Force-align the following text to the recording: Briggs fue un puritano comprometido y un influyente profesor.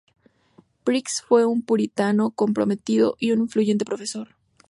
Briggs 0.83 1.21
fue 1.21 1.45
un 1.45 1.61
puritano 1.61 2.31
comprometido 2.31 3.15
y 3.19 3.33
un 3.33 3.41
influyente 3.41 3.85
profesor. 3.85 4.29